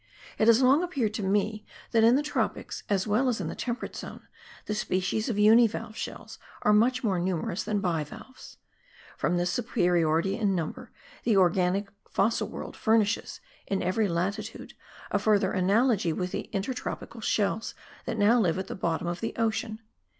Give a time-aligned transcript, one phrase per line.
[0.39, 3.55] It has long appeared to me that in the tropics as well as in the
[3.55, 4.25] temperate zone
[4.65, 8.57] the species of univalve shells are much more numerous than bivalves.
[9.15, 10.91] From this superiority in number
[11.23, 14.73] the organic fossil world furnishes, in every latitude,
[15.11, 17.75] a further analogy with the intertropical shells
[18.05, 19.81] that now live at the bottom of the ocean.